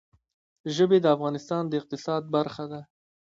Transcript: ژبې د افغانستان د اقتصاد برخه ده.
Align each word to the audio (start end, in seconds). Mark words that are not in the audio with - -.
ژبې 0.75 0.97
د 1.01 1.05
افغانستان 1.15 1.61
د 1.67 1.71
اقتصاد 1.81 2.23
برخه 2.35 2.63
ده. 2.71 2.81